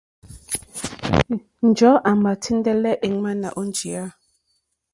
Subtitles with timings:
[1.67, 4.05] Njɔ̀ɔ́ àmà tíndɛ́lɛ́ èŋwánà ó njìyá.